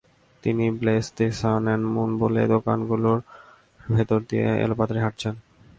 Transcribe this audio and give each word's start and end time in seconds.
তিনি—ব্লেস 0.43 1.05
the 1.17 1.27
sun 1.39 1.63
and 1.67 1.85
moon, 1.93 2.09
বলে 2.17 2.41
দোকানগুলোর 2.47 3.19
ভেতর 3.91 4.19
দিয়ে 4.29 4.47
এলোপাতাড়ি 4.65 4.99
হাঁটছেন। 5.01 5.35